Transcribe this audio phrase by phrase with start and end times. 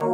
[0.00, 0.12] You're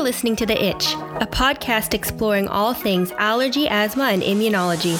[0.00, 4.96] listening to The Itch, a podcast exploring all things allergy, asthma, and immunology.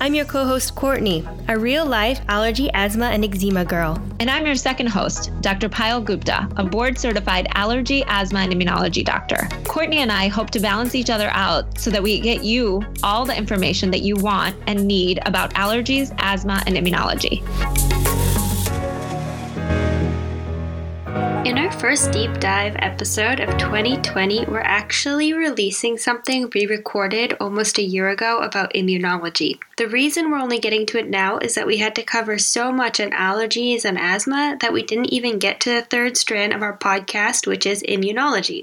[0.00, 4.02] I'm your co host, Courtney, a real life allergy, asthma, and eczema girl.
[4.20, 5.68] And I'm your second host, Dr.
[5.68, 9.46] Payal Gupta, a board certified allergy, asthma, and immunology doctor.
[9.68, 13.26] Courtney and I hope to balance each other out so that we get you all
[13.26, 17.42] the information that you want and need about allergies, asthma, and immunology.
[21.44, 27.76] In our first deep dive episode of 2020, we're actually releasing something we recorded almost
[27.76, 29.58] a year ago about immunology.
[29.76, 32.72] The reason we're only getting to it now is that we had to cover so
[32.72, 36.62] much on allergies and asthma that we didn't even get to the third strand of
[36.62, 38.62] our podcast, which is immunology.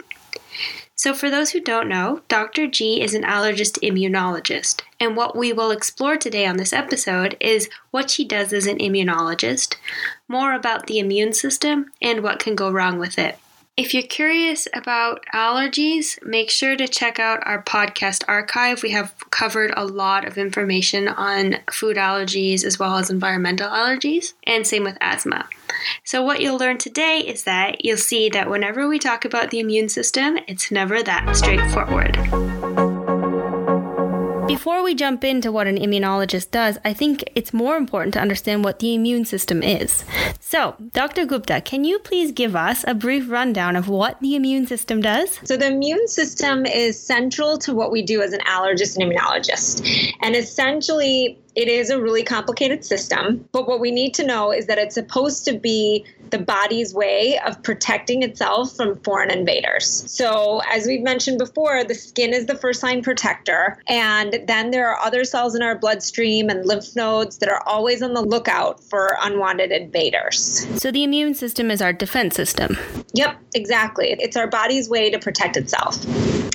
[1.02, 2.68] So, for those who don't know, Dr.
[2.68, 4.84] G is an allergist immunologist.
[5.00, 8.78] And what we will explore today on this episode is what she does as an
[8.78, 9.78] immunologist,
[10.28, 13.40] more about the immune system, and what can go wrong with it.
[13.82, 18.84] If you're curious about allergies, make sure to check out our podcast archive.
[18.84, 24.34] We have covered a lot of information on food allergies as well as environmental allergies,
[24.46, 25.50] and same with asthma.
[26.04, 29.60] So, what you'll learn today is that you'll see that whenever we talk about the
[29.60, 32.51] immune system, it's never that straightforward.
[34.62, 38.64] Before we jump into what an immunologist does, I think it's more important to understand
[38.64, 40.04] what the immune system is.
[40.40, 41.26] So, Dr.
[41.26, 45.40] Gupta, can you please give us a brief rundown of what the immune system does?
[45.46, 50.14] So, the immune system is central to what we do as an allergist and immunologist.
[50.22, 54.68] And essentially, it is a really complicated system, but what we need to know is
[54.68, 59.86] that it's supposed to be the body's way of protecting itself from foreign invaders.
[60.12, 64.90] So, as we've mentioned before, the skin is the first line protector, and then there
[64.90, 68.84] are other cells in our bloodstream and lymph nodes that are always on the lookout
[68.84, 70.68] for unwanted invaders.
[70.82, 72.78] So, the immune system is our defense system.
[73.14, 74.16] Yep, exactly.
[74.20, 75.98] It's our body's way to protect itself.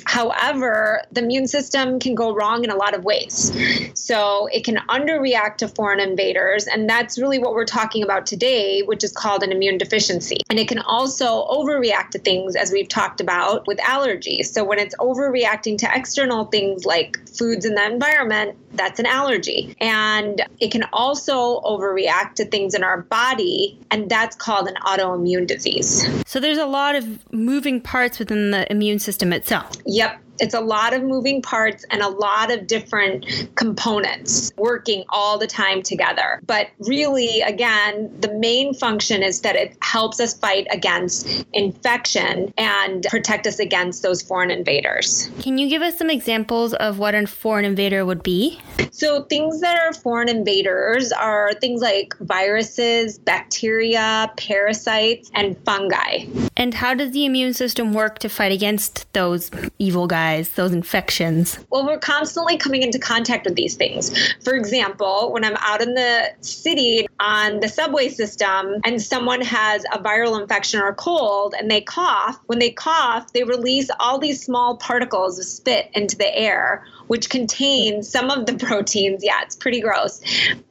[0.07, 3.51] However, the immune system can go wrong in a lot of ways.
[3.93, 8.81] So, it can underreact to foreign invaders, and that's really what we're talking about today,
[8.83, 10.37] which is called an immune deficiency.
[10.49, 14.45] And it can also overreact to things, as we've talked about with allergies.
[14.45, 19.75] So when it's overreacting to external things like foods in the environment, that's an allergy.
[19.81, 25.47] And it can also overreact to things in our body, and that's called an autoimmune
[25.47, 26.07] disease.
[26.25, 29.75] So there's a lot of moving parts within the immune system itself.
[29.97, 33.25] Yep it's a lot of moving parts and a lot of different
[33.55, 36.41] components working all the time together.
[36.45, 43.05] But really, again, the main function is that it helps us fight against infection and
[43.09, 45.29] protect us against those foreign invaders.
[45.41, 48.59] Can you give us some examples of what a foreign invader would be?
[48.91, 56.25] So, things that are foreign invaders are things like viruses, bacteria, parasites, and fungi.
[56.55, 60.26] And how does the immune system work to fight against those evil guys?
[60.55, 61.59] Those infections?
[61.69, 64.33] Well, we're constantly coming into contact with these things.
[64.43, 69.85] For example, when I'm out in the city on the subway system and someone has
[69.93, 74.19] a viral infection or a cold and they cough, when they cough, they release all
[74.19, 79.23] these small particles of spit into the air which contains some of the proteins.
[79.23, 80.21] Yeah, it's pretty gross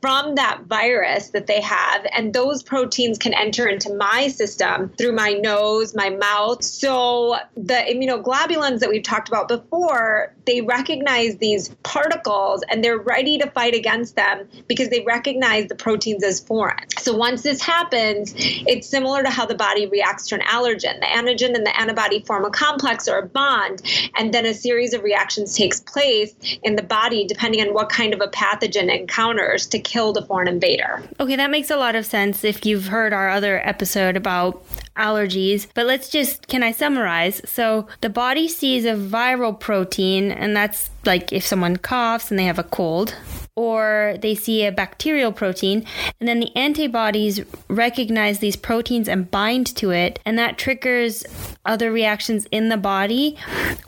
[0.01, 2.07] from that virus that they have.
[2.13, 6.63] And those proteins can enter into my system through my nose, my mouth.
[6.63, 13.39] So the immunoglobulins that we've talked about before, they recognize these particles and they're ready
[13.39, 16.89] to fight against them because they recognize the proteins as foreign.
[16.99, 21.01] So once this happens, it's similar to how the body reacts to an allergen.
[21.01, 23.83] The antigen and the antibody form a complex or a bond,
[24.17, 27.89] and then a series of reactions takes place place in the body depending on what
[27.89, 31.03] kind of a pathogen encounters to kill the foreign invader.
[31.21, 34.63] Okay, that makes a lot of sense if you've heard our other episode about
[34.97, 35.67] allergies.
[35.75, 37.41] But let's just, can I summarize?
[37.45, 42.45] So the body sees a viral protein, and that's like if someone coughs and they
[42.45, 43.15] have a cold,
[43.55, 45.87] or they see a bacterial protein,
[46.21, 51.25] and then the antibodies recognize these proteins and bind to it, and that triggers
[51.65, 53.37] other reactions in the body,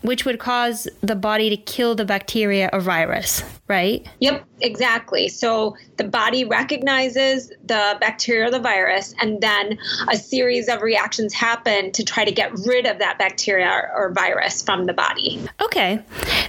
[0.01, 4.09] which would cause the body to kill the bacteria or virus, right?
[4.21, 5.29] Yep, exactly.
[5.29, 9.79] So the body recognizes the bacteria or the virus, and then
[10.11, 14.63] a series of reactions happen to try to get rid of that bacteria or virus
[14.63, 15.41] from the body.
[15.61, 16.03] Okay.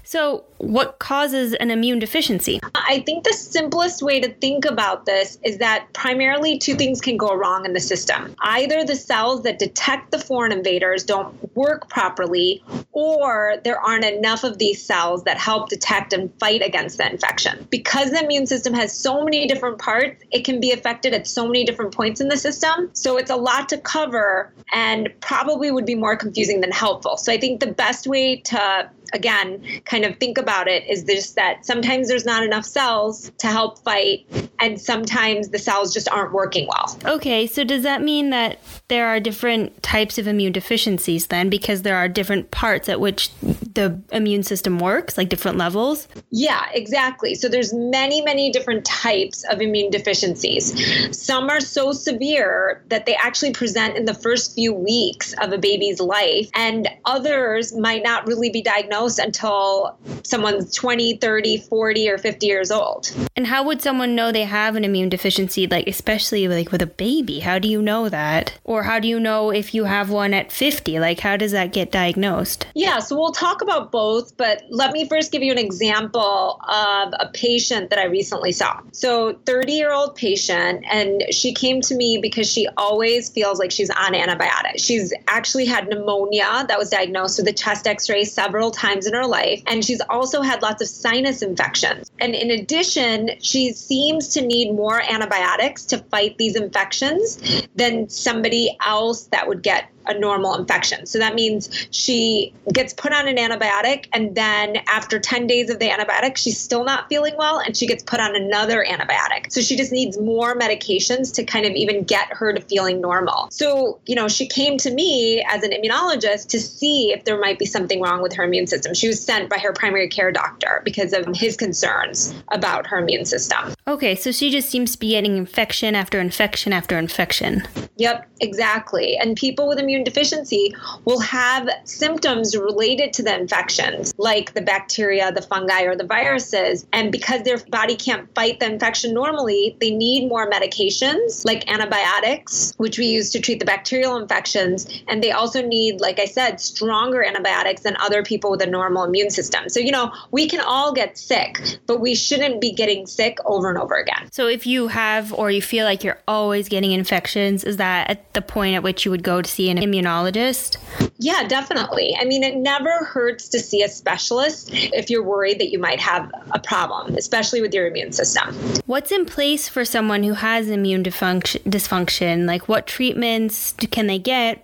[0.03, 2.59] So, what causes an immune deficiency?
[2.75, 7.15] I think the simplest way to think about this is that primarily two things can
[7.15, 8.35] go wrong in the system.
[8.41, 14.43] Either the cells that detect the foreign invaders don't work properly, or there aren't enough
[14.43, 17.67] of these cells that help detect and fight against the infection.
[17.69, 21.45] Because the immune system has so many different parts, it can be affected at so
[21.45, 22.89] many different points in the system.
[22.93, 27.17] So it's a lot to cover and probably would be more confusing than helpful.
[27.17, 31.35] So I think the best way to again, kind of think about it is just
[31.35, 34.25] that sometimes there's not enough cells to help fight,
[34.59, 36.97] and sometimes the cells just aren't working well.
[37.05, 38.59] Okay, so does that mean that
[38.89, 43.31] there are different types of immune deficiencies then because there are different parts at which
[43.41, 46.07] the immune system works, like different levels?
[46.31, 47.35] Yeah, exactly.
[47.35, 51.17] So there's many, many different types of immune deficiencies.
[51.17, 55.57] Some are so severe that they actually present in the first few weeks of a
[55.57, 62.17] baby's life, and others might not really be diagnosed until someone's 20, 30, 40, or
[62.17, 63.11] 50 years old.
[63.35, 66.87] And how would someone know they have an immune deficiency, like especially like with a
[66.87, 67.39] baby?
[67.39, 68.57] How do you know that?
[68.63, 70.99] Or how do you know if you have one at 50?
[70.99, 72.67] Like how does that get diagnosed?
[72.75, 77.13] Yeah, so we'll talk about both, but let me first give you an example of
[77.19, 78.81] a patient that I recently saw.
[78.91, 84.13] So 30-year-old patient and she came to me because she always feels like she's on
[84.13, 84.81] antibiotics.
[84.81, 89.13] She's actually had pneumonia that was diagnosed with a chest x-ray several times times in
[89.13, 89.61] her life.
[89.67, 92.11] And she's also had lots of sinus infections.
[92.19, 98.68] And in addition, she seems to need more antibiotics to fight these infections than somebody
[98.85, 101.05] else that would get a normal infection.
[101.05, 105.79] So that means she gets put on an antibiotic, and then after 10 days of
[105.79, 109.51] the antibiotic, she's still not feeling well, and she gets put on another antibiotic.
[109.51, 113.49] So she just needs more medications to kind of even get her to feeling normal.
[113.51, 117.59] So, you know, she came to me as an immunologist to see if there might
[117.59, 118.93] be something wrong with her immune system.
[118.93, 123.25] She was sent by her primary care doctor because of his concerns about her immune
[123.25, 123.73] system.
[123.87, 127.67] Okay, so she just seems to be getting infection after infection after infection.
[127.97, 129.17] Yep, exactly.
[129.17, 130.73] And people with immune deficiency
[131.05, 136.87] will have symptoms related to the infections, like the bacteria, the fungi, or the viruses.
[136.93, 142.73] And because their body can't fight the infection normally, they need more medications like antibiotics,
[142.77, 144.87] which we use to treat the bacterial infections.
[145.07, 149.03] And they also need, like I said, stronger antibiotics than other people with a normal
[149.03, 149.69] immune system.
[149.69, 153.69] So, you know, we can all get sick, but we shouldn't be getting sick over
[153.69, 154.29] and over again.
[154.31, 158.09] So, if you have or you feel like you're always getting infections, is that that
[158.09, 160.77] at the point at which you would go to see an immunologist?
[161.17, 162.15] Yeah, definitely.
[162.19, 165.99] I mean, it never hurts to see a specialist if you're worried that you might
[165.99, 168.55] have a problem, especially with your immune system.
[168.85, 172.45] What's in place for someone who has immune dysfunction?
[172.45, 174.63] Like, what treatments can they get?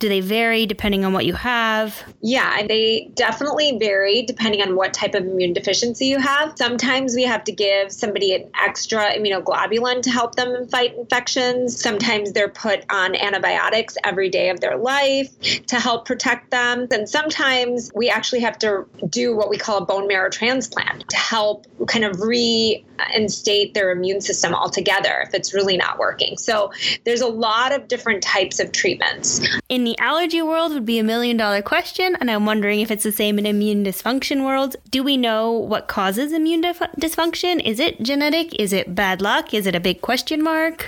[0.00, 2.02] Do they vary depending on what you have?
[2.22, 6.54] Yeah, they definitely vary depending on what type of immune deficiency you have.
[6.56, 11.78] Sometimes we have to give somebody an extra immunoglobulin to help them fight infections.
[11.78, 16.86] Sometimes they're put on antibiotics every day of their life to help protect them.
[16.90, 21.16] And sometimes we actually have to do what we call a bone marrow transplant to
[21.18, 26.38] help kind of reinstate their immune system altogether if it's really not working.
[26.38, 26.72] So
[27.04, 29.46] there's a lot of different types of treatments.
[29.68, 33.02] In the allergy world would be a million dollar question, and I'm wondering if it's
[33.02, 34.76] the same in immune dysfunction world.
[34.88, 37.60] Do we know what causes immune dif- dysfunction?
[37.64, 38.54] Is it genetic?
[38.54, 39.52] Is it bad luck?
[39.52, 40.86] Is it a big question mark?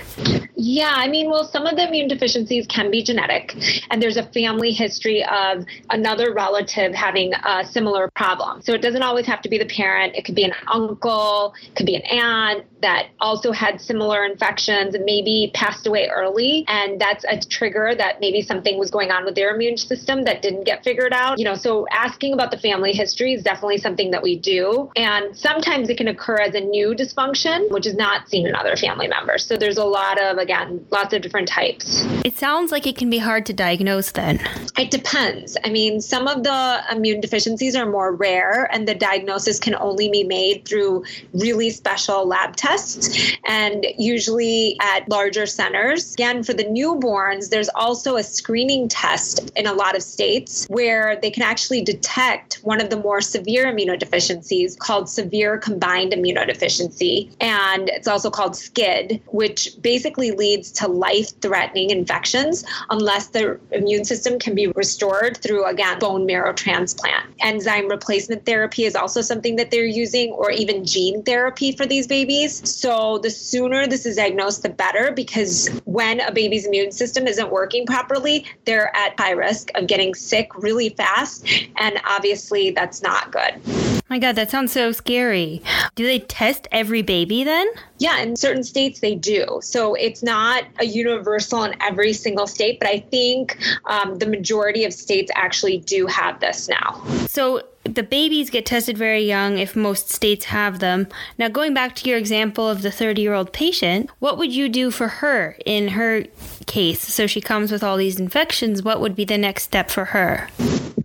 [0.55, 3.55] Yeah, I mean, well, some of the immune deficiencies can be genetic,
[3.89, 8.61] and there's a family history of another relative having a similar problem.
[8.61, 11.75] So it doesn't always have to be the parent, it could be an uncle, it
[11.75, 16.65] could be an aunt that also had similar infections and maybe passed away early.
[16.67, 20.41] And that's a trigger that maybe something was going on with their immune system that
[20.41, 21.39] didn't get figured out.
[21.39, 24.91] You know, so asking about the family history is definitely something that we do.
[24.97, 28.75] And sometimes it can occur as a new dysfunction, which is not seen in other
[28.75, 29.45] family members.
[29.45, 32.05] So there's a lot of, again, lots of different types.
[32.23, 34.39] It sounds like it can be hard to diagnose then.
[34.77, 35.57] It depends.
[35.63, 40.09] I mean, some of the immune deficiencies are more rare, and the diagnosis can only
[40.09, 46.13] be made through really special lab tests and usually at larger centers.
[46.13, 51.17] Again, for the newborns, there's also a screening test in a lot of states where
[51.21, 57.33] they can actually detect one of the more severe immunodeficiencies called severe combined immunodeficiency.
[57.39, 64.05] And it's also called SCID, which basically leads to life threatening infections unless the immune
[64.05, 67.25] system can be restored through, again, bone marrow transplant.
[67.41, 72.07] Enzyme replacement therapy is also something that they're using, or even gene therapy for these
[72.07, 72.67] babies.
[72.69, 77.51] So the sooner this is diagnosed, the better, because when a baby's immune system isn't
[77.51, 81.47] working properly, they're at high risk of getting sick really fast.
[81.77, 83.92] And obviously, that's not good.
[84.09, 85.61] My God, that sounds so scary.
[85.95, 87.67] Do they test every baby then?
[87.97, 89.59] Yeah, in certain states they do.
[89.63, 94.85] So it's not a universal in every single state, but I think um, the majority
[94.85, 97.01] of states actually do have this now.
[97.27, 101.07] So the babies get tested very young if most states have them.
[101.37, 104.69] Now, going back to your example of the 30 year old patient, what would you
[104.69, 106.23] do for her in her
[106.65, 107.01] case?
[107.01, 108.83] So she comes with all these infections.
[108.83, 110.47] What would be the next step for her?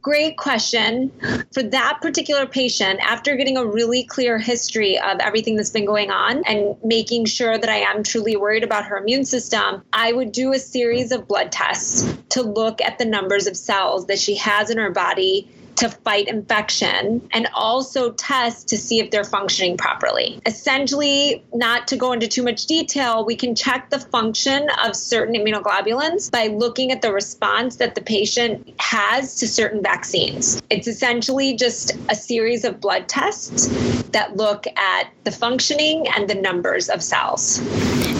[0.00, 1.10] Great question.
[1.52, 6.10] For that particular patient, after getting a really clear history of everything that's been going
[6.10, 10.30] on and making sure that I am truly worried about her immune system, I would
[10.30, 14.36] do a series of blood tests to look at the numbers of cells that she
[14.36, 19.76] has in her body to fight infection and also test to see if they're functioning
[19.76, 20.40] properly.
[20.44, 25.34] Essentially, not to go into too much detail, we can check the function of certain
[25.34, 30.60] immunoglobulins by looking at the response that the patient has to certain vaccines.
[30.68, 33.68] It's essentially just a series of blood tests
[34.08, 37.60] that look at the functioning and the numbers of cells.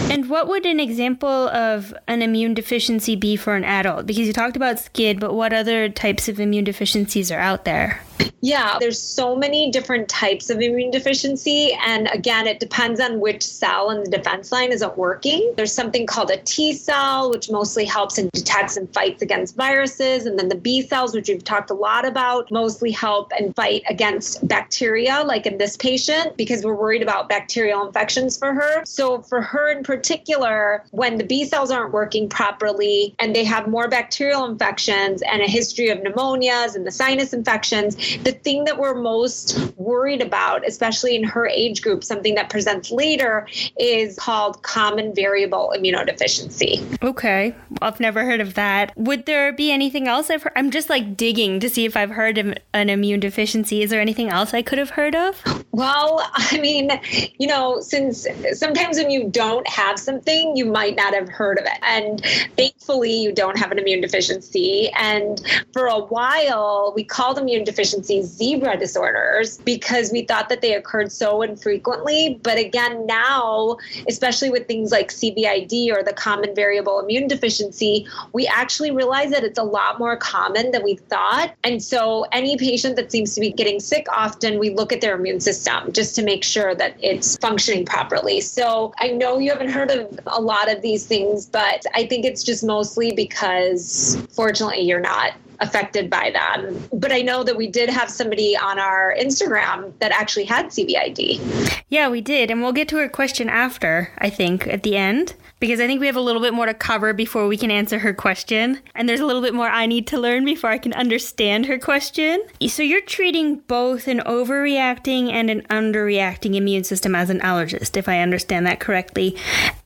[0.09, 4.07] And what would an example of an immune deficiency be for an adult?
[4.07, 8.01] Because you talked about SCID, but what other types of immune deficiencies are out there?
[8.41, 11.73] Yeah, there's so many different types of immune deficiency.
[11.85, 15.53] And again, it depends on which cell in the defense line isn't working.
[15.57, 20.25] There's something called a T cell, which mostly helps and detects and fights against viruses.
[20.25, 23.83] And then the B cells, which we've talked a lot about, mostly help and fight
[23.89, 28.85] against bacteria, like in this patient, because we're worried about bacterial infections for her.
[28.85, 33.67] So for her in particular, when the B cells aren't working properly and they have
[33.67, 38.77] more bacterial infections and a history of pneumonias and the sinus infections, the thing that
[38.77, 43.47] we're most worried about, especially in her age group, something that presents later,
[43.77, 47.01] is called common variable immunodeficiency.
[47.03, 47.55] Okay.
[47.81, 48.95] I've never heard of that.
[48.97, 50.53] Would there be anything else I've heard?
[50.55, 53.81] I'm just like digging to see if I've heard of an immune deficiency.
[53.81, 55.41] Is there anything else I could have heard of?
[55.71, 56.91] Well, I mean,
[57.37, 61.65] you know, since sometimes when you don't have something, you might not have heard of
[61.65, 61.79] it.
[61.83, 62.21] And
[62.57, 64.89] thankfully, you don't have an immune deficiency.
[64.97, 65.41] And
[65.73, 71.11] for a while, we called immune deficiency zebra disorders because we thought that they occurred
[71.11, 72.39] so infrequently.
[72.43, 73.77] But again, now,
[74.07, 79.43] especially with things like CVID or the common variable immune deficiency, we actually realize that
[79.43, 81.53] it's a lot more common than we thought.
[81.63, 85.15] And so, any patient that seems to be getting sick often, we look at their
[85.15, 88.41] immune system just to make sure that it's functioning properly.
[88.41, 92.25] So, I know you haven't heard of a lot of these things, but I think
[92.25, 96.61] it's just mostly because fortunately you're not affected by that.
[96.93, 101.81] But I know that we did have somebody on our Instagram that actually had CVID.
[101.89, 102.51] Yeah, we did.
[102.51, 105.99] And we'll get to her question after, I think, at the end because I think
[105.99, 108.79] we have a little bit more to cover before we can answer her question.
[108.95, 111.77] And there's a little bit more I need to learn before I can understand her
[111.77, 112.43] question.
[112.67, 118.07] So you're treating both an overreacting and an underreacting immune system as an allergist, if
[118.07, 119.35] I understand that correctly.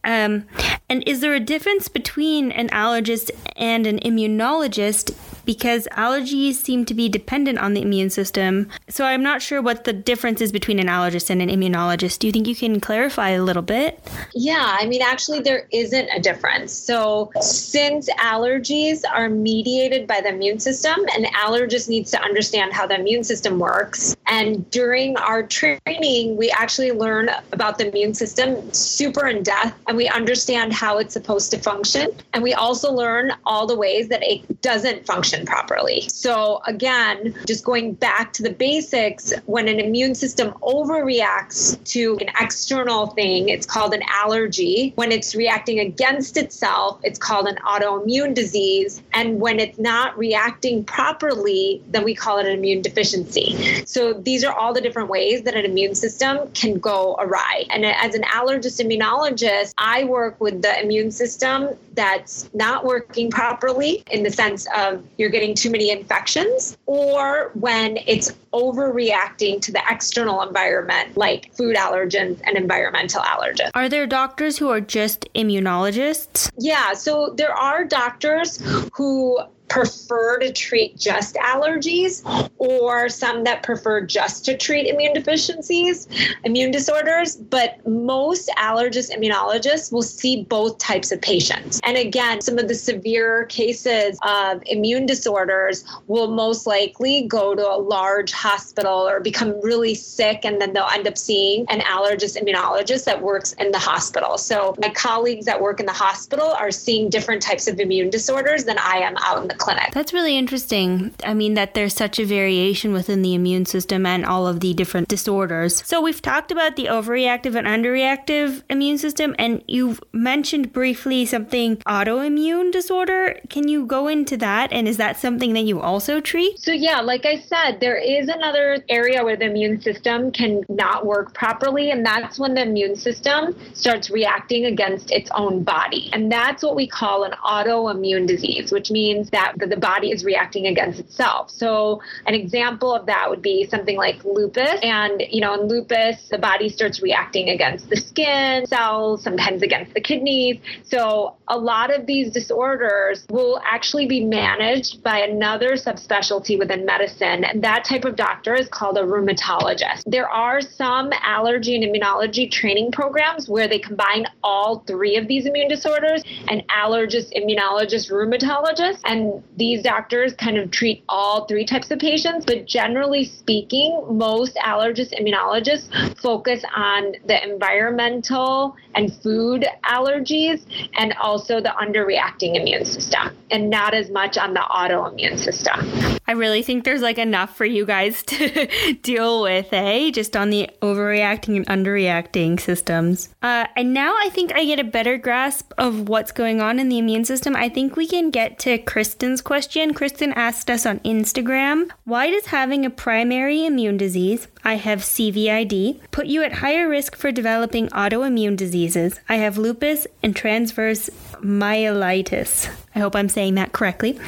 [0.04, 0.46] Um,
[0.90, 5.16] and is there a difference between an allergist and an immunologist?
[5.46, 8.70] Because allergies seem to be dependent on the immune system.
[8.88, 12.20] So I'm not sure what the difference is between an allergist and an immunologist.
[12.20, 14.00] Do you think you can clarify a little bit?
[14.34, 16.72] Yeah, I mean, actually, there isn't a difference.
[16.72, 22.88] So since allergies are mediated by the immune system, an allergist needs to understand how
[22.88, 24.16] the immune system works.
[24.28, 29.98] And during our training, we actually learn about the immune system super in depth and
[30.00, 32.10] we understand how it's supposed to function.
[32.34, 36.10] And we also learn all the ways that it doesn't function properly.
[36.10, 42.32] So, again, just going back to the basics, when an immune system overreacts to an
[42.42, 44.94] external thing, it's called an allergy.
[44.96, 49.00] When it's reacting against itself, it's called an autoimmune disease.
[49.14, 53.86] And when it's not reacting properly, then we call it an immune deficiency.
[53.86, 57.66] So, these are all the different ways that an immune system can go awry.
[57.70, 64.02] And as an allergist immunologist, I work with the immune system that's not working properly
[64.10, 69.82] in the sense of you're getting too many infections or when it's overreacting to the
[69.90, 73.72] external environment like food allergens and environmental allergens.
[73.74, 76.50] Are there doctors who are just immunologists?
[76.58, 78.62] Yeah, so there are doctors
[78.94, 79.38] who
[79.70, 82.24] prefer to treat just allergies
[82.58, 86.08] or some that prefer just to treat immune deficiencies,
[86.44, 87.38] immune disorders.
[87.38, 91.80] But most allergist immunologists will see both types of patients.
[91.84, 97.68] And again, some of the severe cases of immune disorders will most likely go to
[97.68, 102.40] a large hospital or become really sick, and then they'll end up seeing an allergist
[102.40, 104.38] immunologist that works in the hospital.
[104.38, 108.66] So my colleagues that work in the hospital are seeing different types of immune disorders
[108.66, 109.92] than I am out in the clinic.
[109.94, 111.14] That's really interesting.
[111.24, 114.74] I mean, that there's such a variation within the immune system and all of the
[114.74, 115.86] different disorders.
[115.86, 121.78] So, we've talked about the overreactive and underreactive immune system, and you've mentioned briefly something
[121.88, 123.40] autoimmune disorder.
[123.50, 124.72] Can you go into that?
[124.74, 126.60] And is that something that you also treat?
[126.60, 131.06] So, yeah, like I said, there is another area where the immune system can not
[131.06, 136.10] work properly, and that's when the immune system starts reacting against its own body.
[136.14, 140.68] And that's what we call an autoimmune disease, which means that the body is reacting
[140.68, 141.50] against itself.
[141.50, 144.80] So, an example of that would be something like lupus.
[144.82, 149.94] And, you know, in lupus, the body starts reacting against the skin cells, sometimes against
[149.94, 150.60] the kidneys.
[150.84, 157.44] So, a lot of these disorders will actually be managed by another subspecialty within medicine.
[157.44, 160.04] And that type of doctor is called a rheumatologist.
[160.06, 165.46] There are some allergy and immunology training programs where they combine all three of these
[165.46, 169.00] immune disorders an allergist, immunologist, rheumatologist.
[169.06, 172.46] And these doctors kind of treat all three types of patients.
[172.46, 181.62] But generally speaking, most allergists, immunologists focus on the environmental and food allergies and also
[181.62, 186.20] the underreacting immune system and not as much on the autoimmune system.
[186.26, 190.10] I really think there's like enough for you guys to deal with, eh?
[190.12, 193.30] Just on the overreacting and underreacting systems.
[193.42, 196.90] Uh, and now I think I get a better grasp of what's going on in
[196.90, 197.56] the immune system.
[197.56, 198.78] I think we can get to
[199.24, 199.94] Kristen's question.
[199.94, 206.00] Kristen asked us on Instagram Why does having a primary immune disease, I have CVID,
[206.12, 209.20] put you at higher risk for developing autoimmune diseases?
[209.28, 211.10] I have lupus and transverse
[211.42, 212.70] myelitis.
[212.96, 214.20] I hope I'm saying that correctly.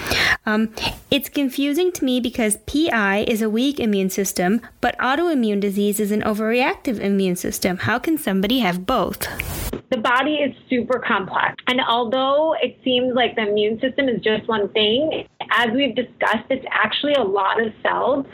[0.46, 0.74] Um,
[1.10, 6.12] it's confusing to me because PI is a weak immune system, but autoimmune disease is
[6.12, 7.77] an overreactive immune system.
[7.77, 9.27] How can somebody have both?
[9.92, 11.56] The body is super complex.
[11.68, 16.46] And although it seems like the immune system is just one thing, as we've discussed,
[16.50, 18.25] it's actually a lot of cells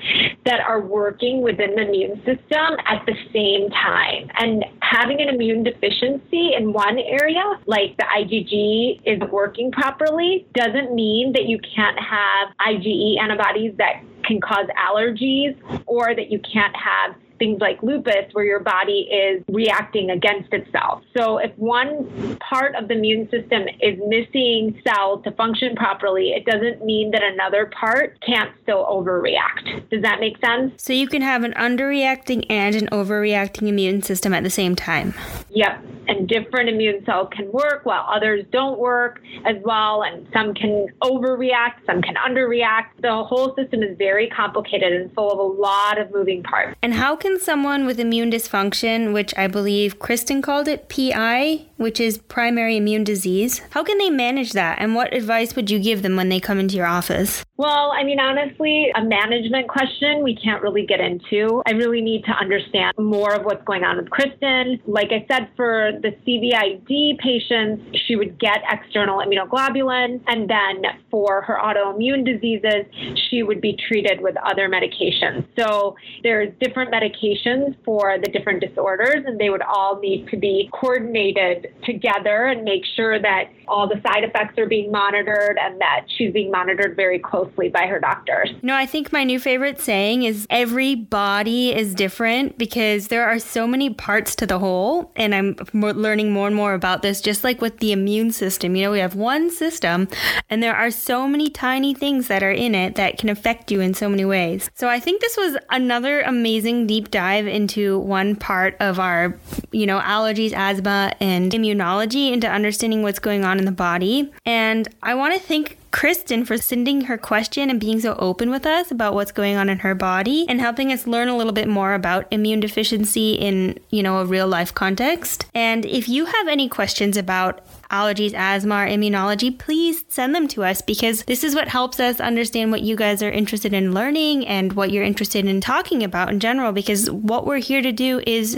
[0.45, 4.29] that are working within the immune system at the same time.
[4.37, 10.93] And having an immune deficiency in one area, like the IgG isn't working properly, doesn't
[10.93, 16.75] mean that you can't have IgE antibodies that can cause allergies or that you can't
[16.75, 21.01] have things like lupus where your body is reacting against itself.
[21.17, 26.45] So if one part of the immune system is missing cells to function properly, it
[26.45, 29.89] doesn't mean that another part can't still overreact.
[29.89, 30.73] Does that make sense?
[30.77, 35.15] So you can have an underreacting and an overreacting immune system at the same time.
[35.49, 35.83] Yep.
[36.07, 40.03] And different immune cells can work while others don't work as well.
[40.03, 42.89] And some can overreact, some can underreact.
[43.01, 46.75] The whole system is very complicated and full of a lot of moving parts.
[46.83, 51.99] And how can someone with immune dysfunction, which I believe Kristen called it PI, which
[51.99, 54.77] is primary immune disease, how can they manage that?
[54.79, 57.43] And what advice would you give them when they come into your office?
[57.57, 61.61] Well, I mean, honestly, a management question we can't really get into.
[61.67, 64.79] I really need to understand more of what's going on with Kristen.
[64.87, 70.21] Like I said, for the CVID patients, she would get external immunoglobulin.
[70.27, 72.85] And then for her autoimmune diseases,
[73.29, 75.45] she would be treated with other medications.
[75.57, 80.69] So there's different medications for the different disorders, and they would all need to be
[80.73, 86.05] coordinated together and make sure that all the side effects are being monitored and that
[86.17, 88.51] she's being monitored very closely by her doctors.
[88.61, 93.39] No, I think my new favorite saying is every body is different because there are
[93.39, 95.11] so many parts to the whole.
[95.15, 98.75] And I'm learning more and more about this, just like with the immune system.
[98.75, 100.07] You know, we have one system
[100.49, 103.79] and there are so many tiny things that are in it that can affect you
[103.79, 104.69] in so many ways.
[104.75, 109.37] So I think this was another amazing deep dive into one part of our,
[109.71, 114.31] you know, allergies, asthma, and immunology into understanding what's going on in the body.
[114.45, 118.65] And I want to thank Kristen for sending her question and being so open with
[118.65, 121.67] us about what's going on in her body and helping us learn a little bit
[121.67, 125.45] more about immune deficiency in, you know, a real life context.
[125.53, 130.63] And if you have any questions about allergies, asthma, or immunology, please send them to
[130.63, 134.47] us because this is what helps us understand what you guys are interested in learning
[134.47, 136.71] and what you're interested in talking about in general.
[136.71, 138.55] Because what we're here to do is